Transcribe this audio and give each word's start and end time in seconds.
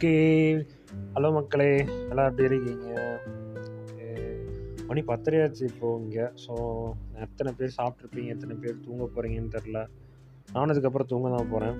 Okay. 0.00 0.16
Hello 1.14 1.28
மக்களே 1.32 1.70
எல்லாம் 2.10 2.28
எப்படி 2.28 2.44
இருக்கீங்க? 2.48 2.90
மணி 4.88 5.00
பத்தரையாச்சு 5.08 5.62
இப்போது 5.62 6.02
இங்கே. 6.02 6.26
ஸோ 6.42 6.52
எத்தனை 7.20 7.50
பேர் 7.52 7.74
சாப்பிட்ருப்பீங்க 7.76 8.34
எத்தனை 8.34 8.54
பேர் 8.56 8.76
தூங்க 8.84 9.02
போகிறீங்கன்னு 9.06 9.54
தெரில 9.56 9.80
நானும் 10.52 10.72
அதுக்கப்புறம் 10.74 11.10
தூங்க 11.12 11.32
தான் 11.34 11.50
போகிறேன் 11.50 11.76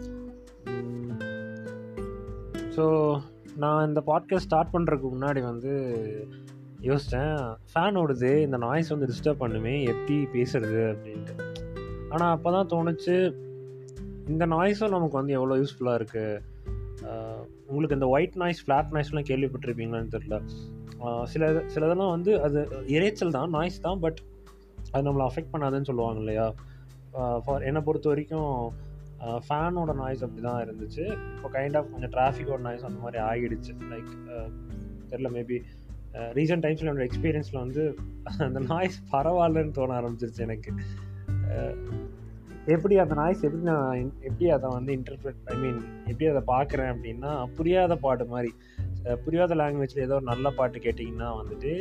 ஸோ 2.77 2.87
நான் 3.57 3.87
இந்த 3.89 4.03
பாட்காஸ்ட் 4.11 4.49
ஸ்டார்ட் 4.49 4.75
பண்ணுறதுக்கு 4.75 5.15
முன்னாடி 5.15 5.43
வந்து 5.43 5.73
யோசித்தேன் 6.81 7.33
ஃபேன் 7.73 8.03
ஓடுது 8.03 8.33
இந்த 8.43 8.57
நாய்ஸ் 8.67 8.89
வந்து 8.89 9.11
டிஸ்டர்ப் 9.13 9.43
பண்ணுமே 9.47 9.85
எப்படி 9.85 10.19
பேசுறது 10.37 10.83
அப்படின்ட்டு. 10.93 11.35
ஆனால் 12.09 12.31
அப்போ 12.31 12.51
தான் 12.51 12.73
தோணுச்சு 12.75 13.17
இந்த 14.27 14.47
நாய்ஸும் 14.47 14.97
நமக்கு 14.99 15.21
வந்து 15.21 15.33
எவ்வளோ 15.33 15.63
யூஸ்ஃபுல்லாக 15.63 16.01
இருக்குது 16.01 16.57
உங்களுக்கு 17.69 17.99
இந்த 17.99 18.09
ஒயிட் 18.15 18.37
நாய்ஸ் 18.43 18.63
ஃப்ளாட் 18.65 18.93
நாய்ஸ்லாம் 18.97 19.29
கேள்விப்பட்டிருப்பீங்களான்னு 19.31 20.15
தெரில 20.17 20.37
சில 21.33 21.51
சிலதெல்லாம் 21.75 22.13
வந்து 22.17 22.33
அது 22.47 22.61
இறைச்சல் 22.97 23.37
தான் 23.39 23.55
நாய்ஸ் 23.57 23.81
தான் 23.87 24.01
பட் 24.05 24.21
அது 24.93 25.03
நம்மளை 25.09 25.27
அஃபெக்ட் 25.29 25.53
பண்ணாதுன்னு 25.55 25.89
சொல்லுவாங்க 25.91 26.21
இல்லையா? 26.25 26.47
ஃபார் 27.45 27.67
என்னை 27.69 27.81
பொறுத்த 27.89 28.09
வரைக்கும் 28.09 28.53
ஃபேனோட 29.47 29.93
நாய்ஸ் 30.01 30.23
அப்படி 30.25 30.43
தான் 30.49 30.61
இருந்துச்சு. 30.65 31.05
இப்போ 31.37 31.49
கைண்ட் 31.57 31.77
ஆஃப் 31.79 31.91
கொஞ்சம் 31.93 32.13
டிராஃபிக்கோட 32.17 32.61
நாய்ஸ் 32.67 32.87
அந்த 32.89 33.01
மாதிரி 33.05 33.19
ஆகிடுச்சு. 33.29 33.73
லைக் 33.93 34.11
தெரில 35.11 35.31
மேபி 35.39 35.59
ரீசெண்ட் 36.39 36.65
டைம்ஸில் 36.65 36.91
என்னோடய 36.91 37.09
எக்ஸ்பீரியன்ஸில் 37.11 37.63
வந்து 37.65 37.83
அந்த 38.47 38.61
நாய்ஸ் 38.73 38.99
பரவாயில்லன்னு 39.13 39.77
தோண 39.79 39.95
ஆரம்பிச்சிருச்சு 40.01 40.47
எனக்கு. 40.47 40.73
எப்படி 42.73 42.95
அந்த 43.03 43.15
நாய்ஸ் 43.19 43.45
எப்படி 43.47 43.67
நான் 43.71 44.01
எப்படி 44.29 44.47
அதை 44.55 44.69
வந்து 44.77 44.91
இன்டர்பிரட் 44.97 45.39
ஐ 45.53 45.55
மீன் 45.61 45.79
எப்படி 46.11 46.27
அதை 46.33 46.43
பார்க்குறேன் 46.51 46.91
அப்படின்னா 46.95 47.31
புரியாத 47.59 47.93
பாட்டு 48.05 48.25
மாதிரி. 48.33 48.51
புரியாத 49.25 49.53
லாங்குவேஜில் 49.61 50.05
ஏதோ 50.07 50.15
ஒரு 50.19 50.27
நல்ல 50.31 50.51
பாட்டு 50.59 50.79
கேட்டிங்கன்னா 50.87 51.29
வந்துட்டு 51.39 51.73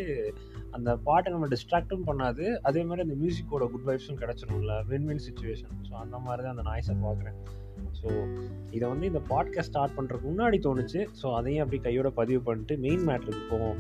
அந்த 0.76 0.90
பாட்டை 1.08 1.34
நம்ம 1.34 1.48
டிஸ்ட்ராக்டும் 1.54 2.06
பண்ணாது. 2.10 2.46
அதே 2.70 2.82
மாதிரி 2.88 3.06
அந்த 3.06 3.16
மியூசிக்கோட 3.24 3.66
குட் 3.74 3.88
வைப்ஸும் 3.90 4.20
கிடச்சிடும்ல 4.24 4.76
வின் 4.92 5.08
வின் 5.10 5.24
சுச்சுவேஷன் 5.28 5.74
ஸோ 5.88 5.94
அந்த 6.04 6.18
மாதிரி 6.26 6.44
தான் 6.46 6.56
அந்த 6.56 6.66
நாய்ஸை 6.70 6.96
பார்க்குறேன். 7.06 7.38
ஸோ 8.00 8.08
இதை 8.76 8.86
வந்து 8.94 9.06
இந்த 9.12 9.22
பாட்காஸ்ட் 9.34 9.72
ஸ்டார்ட் 9.72 9.98
பண்ணுறதுக்கு 9.98 10.32
முன்னாடி 10.34 10.60
தோணுச்சு. 10.68 11.02
ஸோ 11.22 11.34
அதையும் 11.40 11.64
அப்படி 11.66 11.80
கையோட 11.88 12.12
பதிவு 12.22 12.42
பண்ணிட்டு 12.50 12.76
மெயின் 12.86 13.06
மேட்ருக்கு 13.10 13.44
போவோம். 13.54 13.80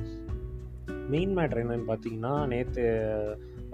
மெயின் 1.14 1.36
மேட்ரு 1.38 1.64
என்னென்னு 1.66 1.89
பார்த்தீங்கன்னா 1.92 2.33
நேற்று 2.53 2.86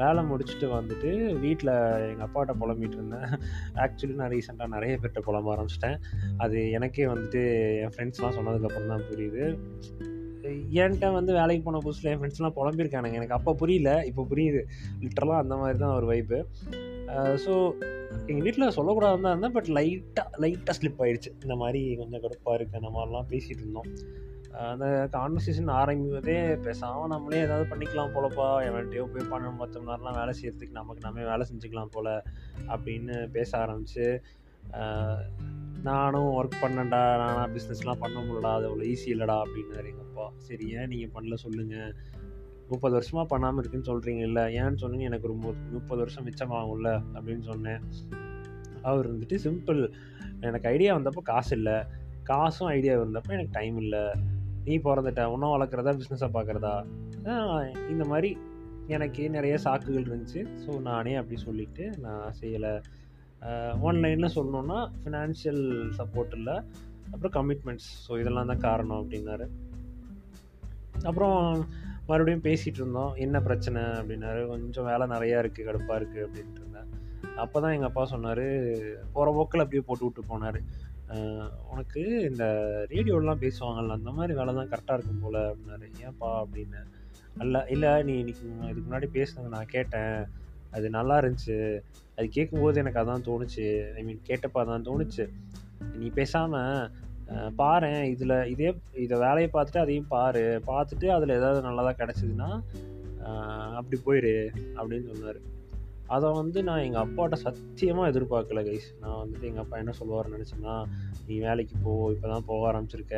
வேலை 0.02 0.22
முடிச்சுட்டு 0.30 0.68
வந்துட்டு 0.78 1.10
வீட்டில் 1.44 1.74
எங்கள் 2.12 2.26
அப்பாட்ட 2.28 2.54
புலம்பிகிட்டு 2.62 2.98
இருந்தேன். 3.00 3.28
ஆக்சுவலி 3.84 4.16
நான் 4.22 4.34
ரீசெண்டாக 4.36 4.74
நிறைய 4.76 4.94
பேர்கிட்ட 5.02 5.22
புலம்ப 5.28 5.54
ஆரம்பிச்சிட்டேன். 5.56 5.98
அது 6.46 6.58
எனக்கே 6.78 7.08
வந்துட்டு 7.14 7.42
என் 7.84 7.94
ஃப்ரெண்ட்ஸ்லாம் 7.96 8.38
சொன்னதுக்கப்புறம் 8.40 8.94
தான் 8.94 9.08
புரியுது. 9.12 9.44
என்கிட்ட 10.82 11.10
வந்து 11.18 11.32
வேலைக்கு 11.40 11.64
போன 11.66 11.82
புதுசில் 11.86 12.10
என் 12.12 12.22
ஃப்ரெண்ட்ஸ்லாம் 12.22 12.58
புலம்பியிருக்கானுங்க. 12.60 13.20
எனக்கு 13.20 13.38
அப்போ 13.38 13.52
புரியல 13.62 13.92
இப்போ 14.10 14.24
புரியுது. 14.32 14.64
லிட்டரலாக 15.04 15.44
அந்த 15.44 15.56
மாதிரி 15.62 15.80
தான் 15.84 15.98
ஒரு 16.00 16.08
வைப்பு 16.14 16.40
ஸோ 17.46 17.54
எங்கள் 18.32 18.46
வீட்டில் 18.46 18.74
சொல்லக்கூடாதுன்னு 18.76 19.26
தான் 19.26 19.34
இருந்தேன் 19.34 19.56
பட் 19.56 19.70
லைட்டாக 19.78 20.28
லைட்டாக 20.44 20.76
ஸ்லிப் 20.78 21.02
ஆகிடுச்சு 21.04 21.30
இந்த 21.44 21.56
மாதிரி 21.62 21.82
கொஞ்சம் 22.02 22.24
கடுப்பாக 22.26 22.56
இருக்குது 22.58 22.80
அந்த 22.82 22.92
மாதிரிலாம் 22.96 23.28
பேசிகிட்டு 23.32 23.64
இருந்தோம். 23.64 23.90
அந்த 24.72 24.86
கான்வர்சேஷன் 25.16 25.70
ஆரம்பிப்பதே 25.80 26.36
பேசாமல் 26.66 27.12
நம்மளே 27.14 27.40
ஏதாவது 27.46 27.66
பண்ணிக்கலாம் 27.72 28.14
போலப்பா. 28.16 28.48
எவன்ட்டையோ 28.70 29.04
போய் 29.14 29.32
பண்ணணும் 29.32 29.60
பத்து 29.62 29.76
மணி 29.78 29.90
நேரம்லாம் 29.92 30.18
வேலை 30.20 30.34
செய்கிறதுக்கு 30.40 30.80
நமக்கு 30.80 31.06
நம்ம 31.06 31.26
வேலை 31.32 31.46
செஞ்சுக்கலாம் 31.50 31.94
போல் 31.96 32.12
அப்படின்னு 32.74 33.16
பேச 33.38 33.52
ஆரம்பிச்சு 33.64 34.08
நானும் 35.88 36.30
ஒர்க் 36.40 36.62
பண்ணேன்டா. 36.64 37.00
நானாக 37.22 37.48
பிஸ்னஸ்லாம் 37.56 38.02
பண்ண 38.04 38.18
முடியலடா. 38.20 38.52
அது 38.58 38.68
அவ்வளோ 38.70 38.86
ஈஸி 38.92 39.08
இல்லைடா 39.14 39.38
அப்படின்னாரு 39.46 39.90
எங்கள் 39.92 40.08
அப்பா 40.10 40.26
சரி 40.48 40.66
ஏன் 40.78 40.92
நீங்கள் 40.94 41.14
பண்ணல 41.16 41.38
சொல்லுங்கள் 41.46 41.96
முப்பது 42.72 42.94
வருஷமாக 42.98 43.26
பண்ணாமல் 43.32 43.62
இருக்குன்னு 43.62 43.90
சொல்கிறீங்க 43.92 44.22
இல்லை 44.30 44.44
ஏன்னு 44.60 44.82
சொன்னீங்க 44.84 45.06
எனக்கு 45.12 45.32
ரொம்ப 45.34 45.48
முப்பது 45.72 46.00
வருஷம் 46.04 46.26
மிச்சமாகும்ல 46.28 46.92
அப்படின்னு 47.16 47.44
சொன்னேன். 47.50 47.82
அவர் 48.90 49.10
வந்துட்டு 49.12 49.38
சிம்பிள் 49.46 49.82
எனக்கு 50.48 50.68
ஐடியா 50.68 50.94
வந்தப்போ 50.98 51.22
காசு 51.32 51.52
இல்லை. 51.58 51.76
காசும் 52.30 52.72
ஐடியா 52.76 52.94
இருந்தப்போ 52.98 53.32
எனக்கு 53.38 53.58
டைம் 53.60 53.78
இல்லை. 53.78 54.04
நீ 54.68 54.76
பிறந்துட்ட 54.88 55.22
ஒன்றும் 55.34 55.54
வளர்க்குறதா 55.54 55.94
பிஸ்னஸை 56.00 56.30
பார்க்குறதா 56.38 56.74
இந்த 57.94 58.04
மாதிரி 58.12 58.32
எனக்கு 58.96 59.24
நிறைய 59.36 59.56
சாக்குகள் 59.66 60.08
இருந்துச்சு. 60.08 60.42
ஸோ 60.64 60.72
நானே 60.88 61.14
அப்படி 61.20 61.38
சொல்லிவிட்டு 61.46 61.86
நான் 62.06 62.36
செய்யலை. 62.40 62.74
ஆன்லைனில் 63.88 64.34
சொல்லணுன்னா 64.36 64.80
ஃபினான்ஷியல் 65.02 65.64
சப்போர்ட் 66.00 66.36
இல்லை. 66.40 66.56
அப்புறம் 67.14 67.34
கமிட்மெண்ட்ஸ் 67.38 67.90
ஸோ 68.06 68.12
இதெல்லாம் 68.22 68.52
தான் 68.52 68.64
காரணம் 68.68 69.02
அப்படின்னாரு. 69.02 69.48
அப்புறம் 71.10 71.40
மறுபடியும் 72.10 72.46
பேசிகிட்டு 72.48 72.80
இருந்தோம். 72.82 73.12
என்ன 73.26 73.38
பிரச்சனை 73.48 73.82
அப்படின்னாரு. 74.00 74.42
கொஞ்சம் 74.52 74.88
வேலை 74.92 75.06
நிறையா 75.16 75.38
இருக்குது 75.44 75.68
கடுப்பாக 75.68 76.00
இருக்குது 76.00 76.26
அப்படின்ட்டு 76.28 76.62
இருந்தேன். 76.62 76.90
அப்போ 77.44 77.58
தான் 77.64 77.74
எங்கள் 77.76 77.90
அப்பா 77.90 78.04
சொன்னார் 78.14 78.46
போகிற 79.14 79.28
போக்கில் 79.38 79.64
அப்படியே 79.64 79.84
போட்டு 79.90 80.08
விட்டு 80.08 80.24
போனார். 80.32 80.60
உனக்கு 81.72 82.02
இந்த 82.30 82.46
ரேடியோலாம் 82.92 83.44
பேசுவாங்கல்ல 83.44 83.98
அந்த 84.00 84.12
மாதிரி 84.18 84.34
வேலை 84.40 84.52
தான் 84.60 84.72
கரெக்டாக 84.74 84.98
இருக்கும் 84.98 85.24
போல் 85.24 85.40
அப்படின்னாரு. 85.50 85.88
ஏன்ப்பா 86.06 86.30
அப்படின்னு. 86.44 86.82
அல்ல 87.44 87.66
இல்லை 87.76 87.92
நீ 88.08 88.14
இன்னைக்கு 88.22 88.46
இதுக்கு 88.72 88.88
முன்னாடி 88.90 89.10
பேசுனது 89.18 89.54
நான் 89.56 89.74
கேட்டேன். 89.76 90.18
அது 90.76 90.88
நல்லா 90.98 91.16
இருந்துச்சு. 91.22 91.58
அது 92.18 92.28
கேட்கும்போது 92.38 92.80
எனக்கு 92.82 93.02
அதான் 93.02 93.26
தோணுச்சு. 93.30 93.68
ஐ 94.00 94.04
மீன் 94.08 94.28
கேட்டப்போ 94.30 94.60
அதான் 94.64 94.88
தோணுச்சு. 94.90 95.26
நீ 96.00 96.08
பேசாமல் 96.20 96.92
பாரு 97.56 97.90
இதில் 98.14 98.36
இதே 98.54 98.70
இதை 99.04 99.16
வேலையை 99.26 99.50
பார்த்துட்டு 99.54 99.84
அதையும் 99.84 100.12
பாரு. 100.16 100.44
பார்த்துட்டு 100.68 101.08
அதில் 101.18 101.38
ஏதாவது 101.40 101.62
நல்லதாக 101.68 101.98
கிடச்சிதுன்னா 102.02 102.50
அப்படி 103.80 103.98
போயிடு 104.06 104.34
அப்படின்னு 104.78 105.10
சொன்னார். 105.12 105.40
அதை 106.16 106.30
வந்து 106.32 106.60
நான் 106.68 106.86
எங்கள் 106.86 107.04
அப்பாட்ட 107.06 107.36
சத்தியமாக 107.44 108.12
எதிர்பார்க்கல 108.12 108.62
கைஸ் 108.70 108.88
நான் 109.02 109.20
வந்துட்டு 109.22 109.50
எங்கள் 109.50 109.64
அப்பா 109.64 109.78
என்ன 109.84 109.94
சொல்லுவார்னு 110.00 110.38
நினச்சேன்னா 110.38 110.76
நீ 111.28 111.36
வேலைக்கு 111.48 111.76
போ 111.84 111.94
இப்போ 112.16 112.28
தான் 112.34 112.48
போக 112.50 112.72
ஆரம்பிச்சிருக்க. 112.72 113.18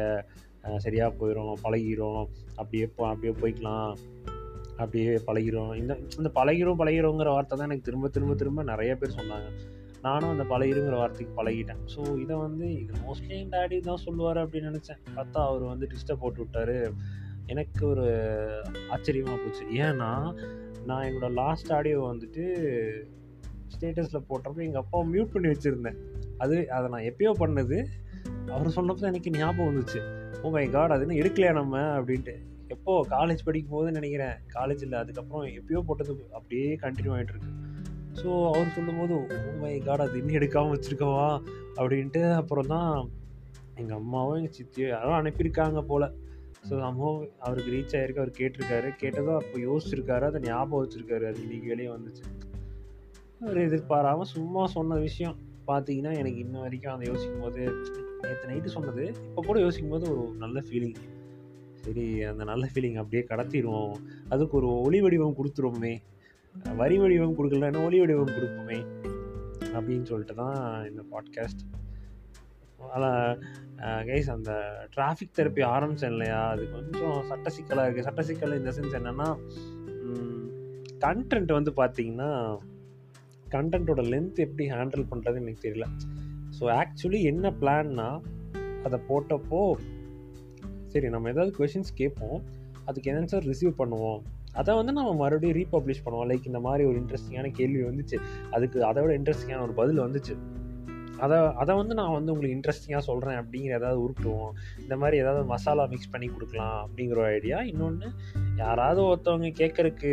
சரியாக 0.84 1.12
போயிடும் 1.20 1.56
பழகிரும் 1.64 2.22
அப்படியே 2.62 2.86
போ 2.96 3.04
அப்படியே 3.10 3.34
போய்க்கலாம். 3.42 3.92
அப்படியே 4.84 5.12
பழகிறோம். 5.28 5.74
இந்த 5.82 5.94
இந்த 6.18 6.30
பழகிறோம் 6.38 6.80
பழகிறோங்கிற 6.82 7.30
வார்த்தை 7.36 7.56
தான் 7.58 7.68
எனக்கு 7.70 7.88
திரும்ப 7.90 8.08
திரும்ப 8.16 8.36
திரும்ப 8.42 8.64
நிறைய 8.72 8.94
பேர் 9.02 9.18
சொன்னாங்க. 9.20 9.50
நானும் 10.06 10.32
அந்த 10.34 10.46
பழகிருங்கிற 10.54 10.96
வார்த்தைக்கு 11.02 11.34
பழகிட்டேன். 11.38 11.84
ஸோ 11.94 12.02
இதை 12.24 12.36
வந்து 12.46 12.66
இது 12.82 12.94
மோஸ்ட்லி 13.06 13.36
என் 13.42 13.54
டேடி 13.54 13.78
தான் 13.90 14.04
சொல்லுவார் 14.08 14.40
அப்படின்னு 14.44 14.72
நினச்சேன். 14.72 15.00
பார்த்தா 15.18 15.40
அவர் 15.50 15.64
வந்து 15.72 15.90
டிஸ்டர்ப் 15.94 16.24
போட்டு 16.24 16.42
விட்டார். 16.44 16.76
எனக்கு 17.54 17.82
ஒரு 17.92 18.06
ஆச்சரியமாக 18.94 19.38
போச்சு. 19.42 19.64
ஏன்னா 19.86 20.12
நான் 20.86 21.06
என்னோடய 21.06 21.34
லாஸ்ட் 21.34 21.72
ஆடியோ 21.72 22.00
வந்துட்டு 22.02 22.44
ஸ்டேட்டஸில் 23.74 24.26
போட்டப்போ 24.30 24.62
எங்கள் 24.62 24.82
அப்பாவை 24.82 25.06
மியூட் 25.14 25.32
பண்ணி 25.32 25.48
வச்சுருந்தேன். 25.48 25.98
அது 26.38 26.70
அதை 26.70 26.90
நான் 26.90 27.08
எப்பயோ 27.12 27.32
பண்ணது. 27.40 27.78
அவர் 28.52 28.68
சொன்னப்போ 28.68 29.02
எனக்கு 29.02 29.32
ஞாபகம் 29.32 29.70
வந்துச்சு. 29.70 30.02
ஓ 30.42 30.50
மை 30.50 30.70
காட் 30.70 30.92
அது 30.92 31.02
என்ன 31.02 31.18
எடுக்கலையா 31.24 31.54
நம்ம? 31.54 31.78
அப்படின்ட்டு. 31.78 32.36
எப்போ? 32.68 33.06
காலேஜ் 33.10 33.46
படிக்கும் 33.46 33.76
போதுன்னு 33.76 33.92
நினைக்கிறேன் 33.92 34.36
காலேஜில் 34.48 34.94
அதுக்கப்புறம் 34.94 35.46
எப்பயோ 35.46 35.82
போட்டது 35.82 36.28
அப்படியே 36.32 36.76
கண்டினியூ 36.76 37.14
ஆகிட்டுருக்கு 37.16 37.52
ஸோ 38.22 38.46
அவர் 38.48 38.70
சொல்லும்போது 38.70 39.14
ஓ 39.16 39.60
மை 39.62 39.80
காட் 39.80 40.00
அது 40.00 40.18
இன்னும் 40.18 40.38
எடுக்காமல் 40.42 40.74
வச்சுருக்கவா? 40.76 41.42
அப்படின்ட்டு 41.76 42.34
அப்புறம் 42.34 42.68
தான் 42.68 43.10
எங்கள் 43.76 43.98
அம்மாவும் 43.98 44.36
எங்கள் 44.36 44.56
சித்தியும் 44.58 44.88
யாரும் 44.88 45.20
அனுப்பியிருக்காங்க 45.22 45.82
போல். 45.82 46.08
ஸோ 46.70 46.80
அம்மாவும் 46.80 47.30
அவருக்கு 47.40 47.72
ரீச் 47.76 47.96
ஆகிருக்கு 47.98 48.22
அவர் 48.24 48.38
கேட்டிருக்காரு. 48.40 48.90
கேட்டதும் 48.96 49.36
அப்போ 49.36 49.58
யோசிச்சிருக்காரு 49.60 50.22
அதை 50.22 50.42
ஞாபகம் 50.42 50.84
வச்சுருக்காரு 50.84 51.26
அது 51.28 51.42
இன்னைக்கு 51.42 51.68
வெளியே 51.68 51.90
வந்துச்சு. 51.90 52.24
அவர் 53.42 53.58
எதிர்பாராமல் 53.58 54.32
சும்மா 54.36 54.68
சொன்ன 54.68 54.98
விஷயம். 54.98 55.36
பார்த்தீங்கன்னா 55.68 56.14
எனக்கு 56.18 56.40
இன்ன 56.40 56.60
வரைக்கும் 56.60 56.94
அதை 56.94 57.06
யோசிக்கும் 57.08 57.42
போது 57.42 57.62
நேற்று 58.22 58.50
நைட்டு 58.50 58.66
சொன்னது. 58.66 59.06
இப்போ 59.06 59.42
கூட 59.46 59.60
யோசிக்கும் 59.60 59.94
போது 59.94 60.06
ஒரு 60.12 60.34
நல்ல 60.38 60.60
ஃபீலிங் 60.60 60.98
சரி 61.74 62.24
அந்த 62.24 62.44
நல்ல 62.44 62.70
ஃபீலிங் 62.74 63.00
அப்படியே 63.02 63.24
கடத்திடுவோம். 63.30 63.96
அதுக்கு 64.30 64.58
ஒரு 64.58 64.70
ஒளி 64.82 65.02
வடிவம் 65.02 65.38
கொடுத்துருவோமே. 65.40 65.94
வரி 66.76 66.98
வடிவம் 66.98 67.38
கொடுக்கலன்னா 67.38 67.86
ஒளி 67.86 68.00
வடிவம் 68.00 68.36
கொடுப்போமே. 68.38 68.80
அப்படின்னு 69.78 70.04
சொல்லிட்டு 70.04 70.36
தான் 70.36 70.60
இந்த 70.90 71.02
பாட்காஸ்ட் 71.12 71.64
ஆனால் 72.96 73.40
கைஸ் 74.10 74.30
அந்த 74.36 74.52
டிராஃபிக் 74.96 75.36
தெரப்பி 75.38 75.64
ஆரம்பித்தேன் 75.76 76.14
இல்லையா? 76.16 76.40
அது 76.54 76.64
கொஞ்சம் 76.76 77.18
சட்ட 77.30 77.50
சிக்கலாக 77.58 77.86
இருக்குது 77.88 78.08
சட்ட 78.10 78.24
சிக்கல் 78.30 78.60
இந்த 78.60 78.74
சென்ஸ் 78.78 78.98
என்னென்னா 79.00 79.30
கண்டென்ட் 81.06 81.52
வந்து 81.58 81.72
பார்த்தீங்கன்னா 81.80 82.30
கண்டென்ட்டோட 83.54 84.04
லென்த் 84.14 84.40
எப்படி 84.46 84.66
ஹேண்டில் 84.76 85.10
பண்ணுறது 85.12 85.42
எனக்கு 85.42 85.66
தெரியல. 85.66 85.88
ஸோ 86.58 86.64
ஆக்சுவலி 86.82 87.20
என்ன 87.32 87.52
பிளான்னா 87.62 88.08
அதை 88.88 88.98
போட்டப்போ 89.10 89.62
சரி 90.94 91.10
நம்ம 91.16 91.30
ஏதாவது 91.34 91.52
கொஷின்ஸ் 91.60 91.94
கேட்போம் 92.00 92.40
அதுக்கு 92.90 93.12
ஆன்சர் 93.20 93.48
ரிசீவ் 93.52 93.74
பண்ணுவோம். 93.80 94.20
அதை 94.60 94.72
வந்து 94.80 94.94
நம்ம 94.98 95.12
மறுபடியும் 95.22 95.58
ரீபப்ளிஷ் 95.60 96.04
பண்ணுவோம். 96.04 96.28
லைக் 96.32 96.46
இந்த 96.50 96.60
மாதிரி 96.66 96.84
ஒரு 96.90 96.98
இன்ட்ரெஸ்டிங்கான 97.02 97.50
கேள்வி 97.60 97.82
வந்துச்சு. 97.88 98.18
அதுக்கு 98.56 98.78
அதை 98.90 99.00
விட 99.04 99.14
இன்ட்ரெஸ்டிங்கான 99.20 99.64
ஒரு 99.68 99.74
பதில் 99.80 100.04
வந்துச்சு. 100.06 100.36
அதை 101.24 101.38
அதை 101.62 101.76
வந்து 101.76 101.94
நான் 102.00 102.16
வந்து 102.18 102.32
உங்களுக்கு 102.34 102.56
இன்ட்ரெஸ்டிங்காக 102.58 103.04
சொல்கிறேன் 103.10 103.40
அப்படிங்கிற 103.42 103.74
ஏதாவது 103.80 104.00
உருட்டுவோம். 104.06 104.52
இந்த 104.82 104.96
மாதிரி 105.02 105.20
ஏதாவது 105.24 105.44
மசாலா 105.46 105.86
மிக்ஸ் 105.94 106.12
பண்ணி 106.14 106.28
கொடுக்கலாம் 106.28 106.78
அப்படிங்கிற 106.86 107.18
ஒரு 107.24 107.32
ஐடியா 107.38 107.60
இன்னொன்று 107.72 108.10
யாராவது 108.56 109.02
ஒருத்தவங்க 109.02 109.50
கேட்கறக்கு 109.62 110.10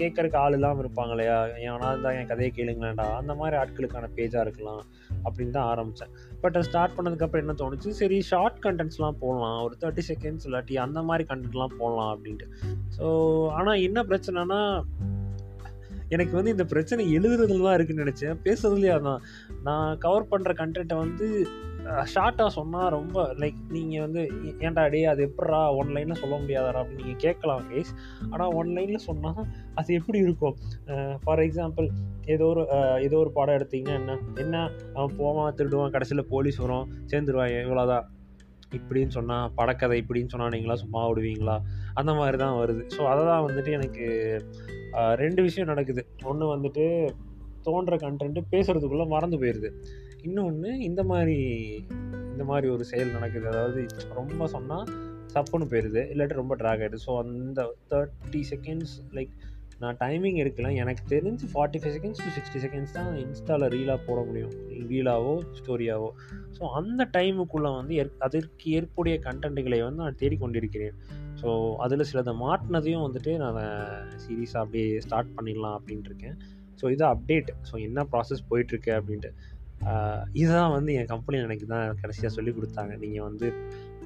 கேட்கறக்கு 0.00 0.38
ஆள் 0.44 0.56
இல்லாமல் 0.58 0.82
இருப்பாங்க 0.84 1.14
இல்லையா 1.16 1.36
ஏன்னா 1.66 1.90
இருந்தால் 1.90 2.16
என் 2.20 2.30
கதையை 2.32 2.50
கேளுங்களேன்டா 2.56 3.06
அந்த 3.20 3.34
மாதிரி 3.34 3.56
ஆட்களுக்கான 3.62 4.10
பேஜாக 4.18 4.44
இருக்கலாம் 4.46 4.82
அப்படின்னு 5.24 5.54
தான் 5.56 5.70
ஆரம்பித்தேன் 5.72 6.12
பட் 6.42 6.56
அது 6.56 6.68
ஸ்டார்ட் 6.68 6.96
பண்ணதுக்கப்புறம் 6.96 7.44
என்ன 7.44 7.54
தோணுச்சு? 7.62 7.90
சரி 8.00 8.20
ஷார்ட் 8.32 8.58
கண்டென்ட்ஸ்லாம் 8.66 9.18
போடலாம். 9.22 9.58
ஒரு 9.62 9.76
தேர்ட்டி 9.82 10.02
செகண்ட்ஸ் 10.10 10.46
இல்லாட்டி 10.48 10.76
அந்த 10.86 11.02
மாதிரி 11.02 11.26
கண்டென்ட்லாம் 11.30 11.76
போடலாம் 11.80 12.12
அப்படின்ட்டு. 12.14 12.48
ஸோ 12.98 13.06
ஆனால் 13.58 13.82
என்ன 13.88 14.02
பிரச்சனைனா 14.02 14.60
எனக்கு 16.10 16.34
வந்து 16.34 16.50
இந்த 16.50 16.64
பிரச்சனை 16.64 17.18
எழுதுறதுல 17.18 17.62
தான் 17.62 17.74
இருக்குன்னு 17.74 18.04
நினச்சேன். 18.04 18.38
பேசுறதுலேயே 18.44 18.94
அதான். 18.98 19.20
நான் 19.62 19.98
கவர் 19.98 20.30
பண்ணுற 20.30 20.52
கண்டென்ட்டை 20.54 20.96
வந்து 20.96 21.26
ஷார்ட்டாக 22.14 22.46
சொன்னால் 22.46 22.90
ரொம்ப 22.90 23.34
லைக் 23.38 23.60
நீங்கள் 23.68 24.00
வந்து 24.00 24.22
ஏன்டா 24.60 24.90
டே 24.90 25.04
அது 25.04 25.22
எப்படா 25.26 25.60
ஒன்லைனில் 25.78 26.20
சொல்ல 26.22 26.34
முடியாதாரா 26.36 26.80
அப்படின்னு 26.80 27.02
நீங்கள் 27.02 27.16
கேட்கலாம் 27.16 27.68
கேஸ் 27.70 27.90
ஆனால் 28.30 28.52
ஒன்லைனில் 28.52 29.06
சொன்னால் 29.08 29.40
அது 29.74 29.94
எப்படி 29.94 30.18
இருக்கும்? 30.18 30.56
ஃபார் 31.24 31.38
எக்ஸாம்பிள் 31.38 31.88
ஏதோ 32.26 32.46
ஒரு 32.46 32.64
ஏதோ 33.02 33.16
ஒரு 33.16 33.32
படம் 33.32 33.54
எடுத்திங்கன்னா 33.54 33.96
என்ன? 34.00 34.18
என்ன? 34.34 34.56
அவன் 34.94 35.16
போவான் 35.16 35.54
திருடுவான் 35.54 35.90
கடைசியில் 35.90 36.30
போலீஸ் 36.30 36.56
வரும் 36.56 36.88
சேர்ந்துருவான் 37.06 37.54
இவ்வளோதான் 37.64 38.06
இப்படின்னு 38.78 39.12
சொன்னால் 39.16 39.50
படக்கதை 39.58 39.96
இப்படின்னு 40.02 40.32
சொன்னால் 40.32 40.54
நீங்களா 40.54 40.76
சும்மா 40.82 41.00
விடுவீங்களா 41.10 41.56
அந்த 42.00 42.12
மாதிரி 42.18 42.38
தான் 42.44 42.56
வருது. 42.60 42.82
ஸோ 42.96 43.00
அதை 43.12 43.22
தான் 43.30 43.44
வந்துட்டு 43.48 43.70
எனக்கு 43.78 44.06
ரெண்டு 45.22 45.40
விஷயம் 45.48 45.70
நடக்குது. 45.72 46.04
ஒன்று 46.30 46.52
வந்துட்டு 46.54 46.84
தோன்ற 47.66 47.96
கண்டென்ட்டு 48.04 48.42
பேசுகிறதுக்குள்ளே 48.52 49.06
மறந்து 49.14 49.38
போயிடுது 49.42 49.70
இன்னொன்று 50.26 50.70
இந்த 50.88 51.02
மாதிரி 51.10 51.38
இந்த 52.32 52.44
மாதிரி 52.50 52.66
ஒரு 52.74 52.84
செயல் 52.90 53.16
நடக்குது. 53.16 53.46
அதாவது 53.52 53.80
ரொம்ப 54.18 54.46
சொன்னால் 54.54 54.86
சப்புன்னு 55.34 55.70
போயிடுது 55.72 56.02
இல்லாட்டி 56.12 56.40
ரொம்ப 56.42 56.54
ட்ராக் 56.60 56.82
ஆகிடுது 56.84 57.04
ஸோ 57.06 57.12
அந்த 57.24 57.60
தேர்ட்டி 57.90 58.40
செகண்ட்ஸ் 58.52 58.94
லைக் 59.16 59.34
நான் 59.82 59.98
டைமிங் 60.02 60.38
எடுக்கல. 60.42 60.70
எனக்கு 60.82 61.02
தெரிஞ்சு 61.12 61.44
forty 61.52 61.78
five 61.80 61.94
seconds 61.96 62.22
to 62.24 62.30
sixty 62.36 62.60
seconds 62.64 62.94
தான் 62.96 63.08
இன்ஸ்டாவில் 63.22 63.70
ரீலாக 63.74 63.98
போட 64.08 64.18
முடியும். 64.28 64.54
ரீலாவோ 64.90 65.34
ஸ்டோரியாவோ 65.58 66.10
ஸோ 66.56 66.62
அந்த 66.78 67.06
டைமுக்குள்ளே 67.16 67.70
வந்து 67.78 67.94
அதற்கு 68.26 68.66
ஏற்புடைய 68.78 69.16
கண்டென்ட்டுகளை 69.28 69.78
வந்து 69.86 70.02
நான் 70.04 70.20
தேடிக்கொண்டிருக்கிறேன். 70.22 70.96
ஸோ 71.42 71.48
அதில் 71.84 72.08
சிலதை 72.10 72.34
மாட்டினதையும் 72.44 73.04
வந்துட்டு 73.06 73.32
நான் 73.44 73.60
சீரியஸாக 74.24 74.64
அப்படியே 74.64 74.88
ஸ்டார்ட் 75.06 75.32
பண்ணிடலாம் 75.38 75.76
அப்படின்ட்டு 75.78 76.10
இருக்கேன் 76.12 76.36
ஸோ 76.80 76.90
இது 76.96 77.04
அப்டேட் 77.14 77.50
ஸோ 77.70 77.74
என்ன 77.86 78.04
ப்ராசஸ் 78.12 78.44
போயிட்டுருக்கு 78.50 78.92
அப்படின்ட்டு. 78.98 79.32
இதுதான் 80.40 80.72
வந்து 80.76 80.90
என் 80.98 81.10
கம்பெனியில் 81.12 81.46
எனக்கு 81.48 81.66
தான் 81.72 81.98
கடைசியாக 82.00 82.32
சொல்லி 82.36 82.52
கொடுத்தாங்க. 82.56 82.92
நீங்கள் 83.04 83.26
வந்து 83.28 83.46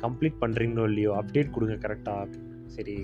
கம்ப்ளீட் 0.04 0.40
பண்ணுறீங்களோ 0.42 0.84
இல்லையோ 0.90 1.10
அப்டேட் 1.20 1.54
கொடுங்க 1.56 1.76
கரெக்டாக 1.84 2.26
சரி 2.76 2.96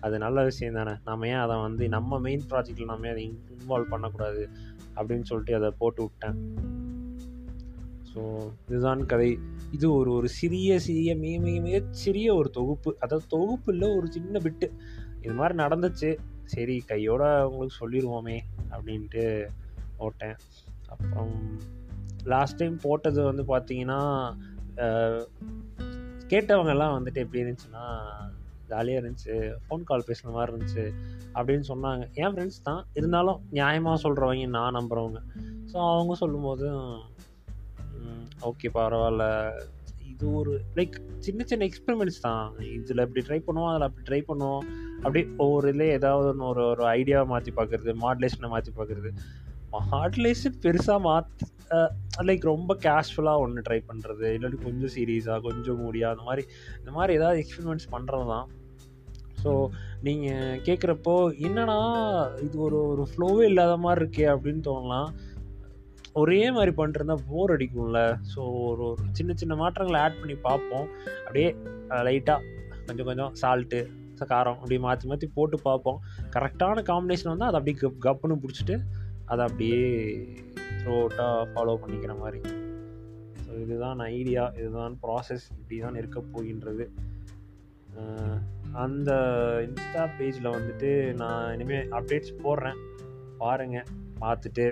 அது 0.00 0.18
நல்ல 0.18 0.44
விஷயம் 0.44 0.74
தானே. 0.74 0.92
நம்ம 1.04 1.26
ஏன் 1.26 1.42
அதை 1.44 1.56
வந்து 1.56 1.88
நம்ம 1.88 2.18
மெயின் 2.18 2.44
ப்ராஜெக்டில் 2.50 2.84
நம்ம 2.84 3.08
அதை 3.08 3.38
இன்வால்வ் 3.54 3.88
பண்ணக்கூடாது 3.88 4.48
அப்படின்னு 4.96 5.22
சொல்லிட்டு 5.22 5.54
அதை 5.54 5.70
போட்டு 5.78 6.02
விட்டேன். 6.02 6.36
ஸோ 8.12 8.20
இதுதான் 8.68 9.06
கதை. 9.06 9.38
இது 9.70 9.92
ஒரு 9.92 10.12
ஒரு 10.12 10.28
சிறிய 10.28 10.78
சிறிய 10.78 11.16
மிக 11.16 11.40
மிக 11.40 11.60
மிக 11.60 11.82
சிறிய 11.90 12.34
ஒரு 12.34 12.50
தொகுப்பு. 12.50 12.96
அதாவது 13.00 13.26
தொகுப்பு 13.28 13.72
இல்லை 13.72 13.88
ஒரு 13.96 14.06
சின்ன 14.12 14.38
பிட்டு 14.38 14.72
இது 15.20 15.34
மாதிரி 15.34 15.58
நடந்துச்சு. 15.58 16.18
சரி 16.44 16.80
கையோட 16.80 17.48
உங்களுக்கு 17.48 17.80
சொல்லிடுவோமே 17.80 18.38
அப்படின்ட்டு 18.70 19.46
போட்டேன் 19.96 20.36
அப்புறம் 20.86 21.34
லாஸ்ட் 22.24 22.56
டைம் 22.56 22.76
போட்டது 22.82 23.20
வந்து 23.22 23.42
பார்த்தீங்கன்னா 23.42 24.00
கேட்டவங்கெல்லாம் 26.28 26.94
வந்துட்டு 26.96 27.14
எப்படி 27.14 27.42
இருந்துச்சுன்னா 27.42 27.84
ஜாலியாக 28.72 29.00
இருந்துச்சு 29.02 29.34
ஃபோன் 29.64 29.86
கால் 29.90 30.06
பேசுன 30.08 30.32
மாதிரி 30.36 30.52
இருந்துச்சு 30.52 30.84
அப்படின்னு 31.38 31.66
சொன்னாங்க. 31.72 32.04
என் 32.22 32.34
ஃப்ரெண்ட்ஸ் 32.34 32.60
தான். 32.68 32.82
இருந்தாலும் 32.98 33.40
நியாயமாக 33.58 34.02
சொல்கிறவங்க 34.04 34.48
நான் 34.58 34.78
நம்புகிறவங்க 34.78 35.20
ஸோ 35.72 35.78
அவங்க 35.94 36.14
சொல்லும்போது 36.22 36.68
ஓகே 38.48 38.68
பரவாயில்ல. 38.76 39.24
இது 40.12 40.26
ஒரு 40.40 40.52
லைக் 40.76 40.94
சின்ன 41.26 41.44
சின்ன 41.50 41.66
எக்ஸ்பெரிமெண்ட்ஸ் 41.68 42.20
தான். 42.26 42.46
இதில் 42.76 43.02
இப்படி 43.04 43.22
ட்ரை 43.28 43.38
பண்ணுவோம் 43.46 43.70
அதில் 43.70 43.86
அப்படி 43.88 44.04
ட்ரை 44.08 44.20
பண்ணுவோம். 44.30 44.64
அப்படி 45.02 45.20
ஒவ்வொரு 45.44 45.66
இதில் 45.72 45.92
ஏதாவது 45.96 46.28
ஒன்று 46.30 46.46
ஒரு 46.52 46.62
ஒரு 46.70 46.84
ஐடியாவை 46.98 47.26
மாற்றி 47.32 47.52
பார்க்குறது 47.58 47.92
மாடுலேஷனை 48.04 48.48
மாற்றி 48.54 48.72
பார்க்குறது. 48.78 49.10
மாடுலேஷன் 49.72 50.60
பெருசாக 50.64 51.00
மாற்ற 51.00 51.46
லைக் 52.22 52.44
ரொம்ப 52.44 52.72
கேஷுவலாக 52.82 53.42
ஒன்று 53.44 53.64
ட்ரை 53.68 53.80
பண்ணுறது 53.88 54.26
இல்லாட்டி 54.36 54.58
கொஞ்சம் 54.62 54.92
சீரியஸாக 54.96 55.40
கொஞ்சம் 55.40 55.80
மூடியாக 55.82 56.14
அந்த 56.14 56.22
மாதிரி 56.22 56.44
இந்த 56.78 56.90
மாதிரி 56.90 57.12
ஏதாவது 57.18 57.40
எக்ஸ்பெரிமெண்ட்ஸ் 57.42 57.92
பண்ணுறது 57.92 58.26
தான் 58.26 58.46
ஸோ 59.42 59.50
நீங்கள் 60.00 60.60
கேட்குறப்போ 60.66 61.14
என்னன்னா 61.46 61.78
இது 62.40 62.56
ஒரு 62.58 62.78
ஒரு 62.88 63.04
ஃப்ளோவே 63.10 63.44
இல்லாத 63.44 63.76
மாதிரி 63.76 64.00
இருக்கே 64.04 64.26
அப்படின்னு 64.34 64.62
தோணலாம். 64.68 65.10
ஒரே 66.12 66.50
மாதிரி 66.50 66.72
பண்ணிட்டுருந்தா 66.76 67.16
போர் 67.28 67.52
அடிக்கும்ல. 67.56 68.00
ஸோ 68.32 68.40
ஒரு 68.68 68.82
ஒரு 68.88 69.02
சின்ன 69.12 69.32
சின்ன 69.34 69.54
மாற்றங்களை 69.54 70.00
ஆட் 70.00 70.20
பண்ணி 70.20 70.34
பார்ப்போம். 70.34 70.86
அப்படியே 71.18 71.48
லைட்டாக 72.08 72.40
கொஞ்சம் 72.86 73.06
கொஞ்சம் 73.06 73.32
சால்ட்டு 73.42 73.80
காரம் 74.30 74.56
அப்படியே 74.56 74.80
மாற்றி 74.80 75.08
மாற்றி 75.08 75.26
போட்டு 75.34 75.56
பார்ப்போம். 75.62 75.98
கரெக்டான 76.36 76.82
காம்பினேஷன் 76.90 77.32
வந்து 77.34 77.44
அதை 77.44 77.56
அப்படியே 77.60 77.76
கப் 77.82 78.00
கப்புன்னு 78.06 78.40
பிடிச்சிட்டு 78.44 78.76
அதை 79.32 79.42
அப்படியே 79.48 79.80
த்ரூ 80.80 80.94
அவுட்டாக 81.00 81.48
ஃபாலோ 81.52 81.76
பண்ணிக்கிற 81.82 82.12
மாதிரி. 82.22 82.40
ஸோ 83.44 83.50
இதுதான் 83.64 84.00
ஐடியா 84.16 84.44
இதுதான் 84.60 84.94
ப்ராசஸ் 85.04 85.46
இப்படி 85.56 85.78
தான் 85.84 85.98
இருக்க 86.00 86.18
போகின்றது. 86.34 86.86
அந்த 88.84 89.10
இன்ஸ்டா 89.66 90.02
பேஜில் 90.18 90.54
வந்துட்டு 90.56 90.90
நான் 91.22 91.44
இனிமேல் 91.56 91.90
அப்டேட்ஸ் 91.98 92.34
போடுறேன். 92.44 92.78
பாருங்கள் 93.42 93.90
பார்த்துட்டு 94.22 94.66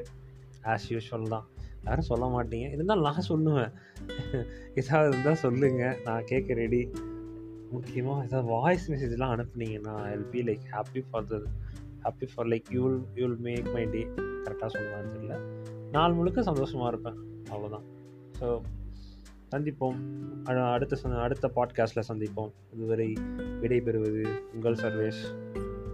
ஆஸ் 0.73 0.87
யூஷுவல் 0.93 1.33
தான். 1.35 1.47
யாரும் 1.87 2.09
சொல்ல 2.11 2.27
மாட்டீங்க. 2.35 2.69
இருந்தால் 2.77 3.05
நான் 3.07 3.29
சொல்லுவேன். 3.33 3.73
ஏதாவது 4.81 5.11
இருந்தால் 5.13 5.43
சொல்லுங்கள் 5.45 5.99
நான் 6.07 6.29
கேட்க 6.31 6.55
ரெடி 6.63 6.83
முக்கியமாக 7.75 8.25
ஏதாவது 8.27 8.49
வாய்ஸ் 8.55 8.87
மெசேஜ்லாம் 8.93 9.35
அனுப்புனீங்கன்னா 9.35 9.95
I 10.11 10.15
be 10.35 10.43
like 10.49 10.65
happy 10.75 11.03
for 11.09 11.27
the 11.33 11.43
happy 12.05 12.27
for 12.33 12.49
like 12.53 12.69
you'll 12.79 12.97
you'll 13.21 13.39
make 13.49 13.69
my 13.77 13.85
day 13.95 14.03
கரெக்டாக 14.47 14.69
சொல்லலாம்னு 14.75 15.13
தெரியல. 15.15 15.39
நாள் 15.93 16.13
முழுக்க 16.13 16.43
சந்தோஷமாக 16.43 16.89
இருப்பேன். 16.89 17.17
அவ்வளோதான் 17.51 17.85
ஸோ 18.41 18.61
சந்திப்போம். 19.51 19.99
அடுத்த 20.73 20.97
அடுத்த 21.09 21.51
பாட்காஸ்ட்டில் 21.57 22.09
சந்திப்போம். 22.09 22.53
இதுவரை 22.75 23.13
விடைபெறுவது 23.61 24.25
உங்கள் 24.55 24.75
சர்வேஷ். 24.75 25.23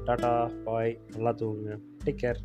டாட்டா 0.06 0.62
பாய். 0.64 0.98
நல்லா 1.12 1.32
தூங்குங்க. 1.32 1.78
Take 2.04 2.18
care 2.22 2.40